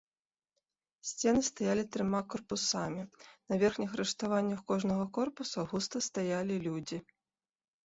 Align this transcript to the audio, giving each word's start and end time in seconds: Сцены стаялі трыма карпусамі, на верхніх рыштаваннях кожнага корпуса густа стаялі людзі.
Сцены 1.09 1.41
стаялі 1.49 1.83
трыма 1.95 2.21
карпусамі, 2.35 3.03
на 3.53 3.61
верхніх 3.65 3.91
рыштаваннях 4.03 4.65
кожнага 4.73 5.05
корпуса 5.21 5.59
густа 5.75 6.05
стаялі 6.09 6.61
людзі. 6.67 6.97